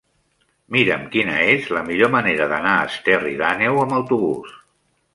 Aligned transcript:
Mira'm 0.77 1.03
quina 1.15 1.35
és 1.51 1.69
la 1.77 1.85
millor 1.91 2.13
manera 2.17 2.49
d'anar 2.55 2.75
a 2.81 2.89
Esterri 2.93 3.39
d'Àneu 3.45 3.81
amb 3.87 3.99
autobús. 4.03 4.61